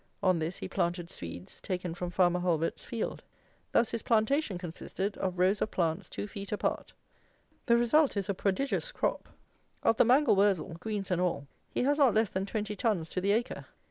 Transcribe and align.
On 0.23 0.39
this 0.39 0.57
he 0.57 0.67
planted 0.67 1.11
Swedes, 1.11 1.61
taken 1.61 1.93
from 1.93 2.09
farmer 2.09 2.39
Hulbert's 2.39 2.83
field. 2.83 3.21
Thus 3.71 3.91
his 3.91 4.01
plantation 4.01 4.57
consisted 4.57 5.15
of 5.19 5.37
rows 5.37 5.61
of 5.61 5.69
plants 5.69 6.09
two 6.09 6.25
feet 6.25 6.51
apart. 6.51 6.91
The 7.67 7.77
result 7.77 8.17
is 8.17 8.27
a 8.27 8.33
prodigious 8.33 8.91
crop. 8.91 9.29
Of 9.83 9.97
the 9.97 10.05
mangel 10.05 10.35
wurzel 10.35 10.75
(greens 10.79 11.11
and 11.11 11.21
all) 11.21 11.45
he 11.69 11.83
has 11.83 11.99
not 11.99 12.15
less 12.15 12.31
than 12.31 12.47
twenty 12.47 12.75
tons 12.75 13.09
to 13.09 13.21
the 13.21 13.31
acre. 13.33 13.67